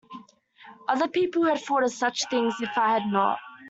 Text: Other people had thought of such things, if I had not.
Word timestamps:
Other 0.87 1.07
people 1.07 1.43
had 1.45 1.59
thought 1.59 1.83
of 1.83 1.91
such 1.93 2.27
things, 2.31 2.55
if 2.59 2.75
I 2.75 2.91
had 2.93 3.05
not. 3.11 3.37